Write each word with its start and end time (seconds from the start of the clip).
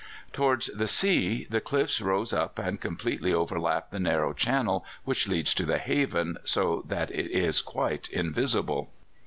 "Towards 0.33 0.65
the 0.73 0.87
sea 0.87 1.45
the 1.47 1.61
cliffs 1.61 1.99
close 2.01 2.33
up 2.33 2.57
and 2.57 2.81
completely 2.81 3.35
overlap 3.35 3.91
the 3.91 3.99
narrow 3.99 4.33
channel 4.33 4.83
which 5.03 5.27
leads 5.27 5.53
to 5.53 5.63
the 5.63 5.77
haven, 5.77 6.39
so 6.43 6.83
that 6.87 7.11
it 7.11 7.29
is 7.29 7.61
quite 7.61 8.09
invisible. 8.09 8.89